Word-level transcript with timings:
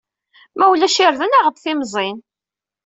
Ma 0.57 0.65
ulac 0.71 0.95
irden, 1.03 1.37
aɣ-d 1.39 1.57
timẓin. 1.63 2.17